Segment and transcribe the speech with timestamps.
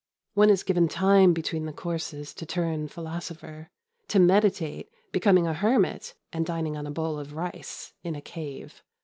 [0.33, 3.69] One is given time between the courses to turn philosopher
[4.07, 8.81] to meditate becoming a hermit and dining on a bowl of rice in a cave.